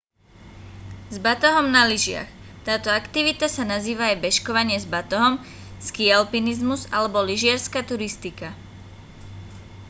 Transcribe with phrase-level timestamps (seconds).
[1.15, 2.25] s batohom na lyžiach
[2.67, 5.33] táto aktivita sa nazýva aj bežkovanie s batohom
[5.87, 8.49] skialpinizmus alebo lyžiarska turistika